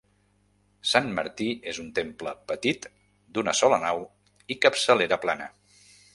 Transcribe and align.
Sant 0.91 1.11
Martí 1.19 1.49
és 1.71 1.79
un 1.83 1.91
temple 1.99 2.33
petit, 2.53 2.89
d'una 3.37 3.55
sola 3.61 3.81
nau 3.85 4.03
i 4.57 4.61
capçalera 4.67 5.23
plana. 5.29 5.53